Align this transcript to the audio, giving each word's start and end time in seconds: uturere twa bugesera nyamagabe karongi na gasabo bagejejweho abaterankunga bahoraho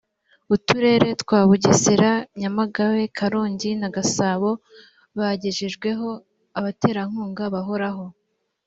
uturere 0.55 1.07
twa 1.21 1.39
bugesera 1.49 2.11
nyamagabe 2.39 3.01
karongi 3.17 3.71
na 3.81 3.89
gasabo 3.95 4.49
bagejejweho 5.17 6.07
abaterankunga 6.59 7.43
bahoraho 7.55 8.05